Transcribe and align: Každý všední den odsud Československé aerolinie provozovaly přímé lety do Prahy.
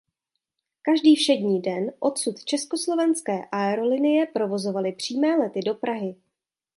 Každý 0.81 1.15
všední 1.15 1.61
den 1.61 1.91
odsud 1.99 2.45
Československé 2.45 3.45
aerolinie 3.51 4.25
provozovaly 4.27 4.93
přímé 4.93 5.35
lety 5.37 5.59
do 5.61 5.73
Prahy. 5.75 6.15